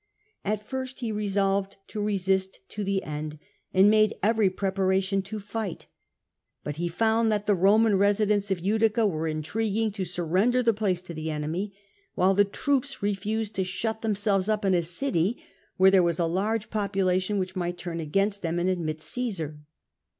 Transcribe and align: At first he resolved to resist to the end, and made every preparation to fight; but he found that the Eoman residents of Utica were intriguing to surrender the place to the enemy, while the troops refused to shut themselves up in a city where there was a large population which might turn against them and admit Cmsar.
At 0.43 0.67
first 0.67 1.01
he 1.01 1.11
resolved 1.11 1.77
to 1.89 2.01
resist 2.01 2.57
to 2.69 2.83
the 2.83 3.03
end, 3.03 3.37
and 3.71 3.87
made 3.87 4.15
every 4.23 4.49
preparation 4.49 5.21
to 5.21 5.39
fight; 5.39 5.85
but 6.63 6.77
he 6.77 6.87
found 6.87 7.31
that 7.31 7.45
the 7.45 7.55
Eoman 7.55 7.99
residents 7.99 8.49
of 8.49 8.59
Utica 8.61 9.05
were 9.05 9.27
intriguing 9.27 9.91
to 9.91 10.03
surrender 10.03 10.63
the 10.63 10.73
place 10.73 11.03
to 11.03 11.13
the 11.13 11.29
enemy, 11.29 11.75
while 12.15 12.33
the 12.33 12.43
troops 12.45 13.03
refused 13.03 13.53
to 13.53 13.63
shut 13.63 14.01
themselves 14.01 14.49
up 14.49 14.65
in 14.65 14.73
a 14.73 14.81
city 14.81 15.37
where 15.77 15.91
there 15.91 16.01
was 16.01 16.17
a 16.17 16.25
large 16.25 16.71
population 16.71 17.37
which 17.37 17.55
might 17.55 17.77
turn 17.77 17.99
against 17.99 18.41
them 18.41 18.57
and 18.57 18.69
admit 18.71 19.01
Cmsar. 19.01 19.59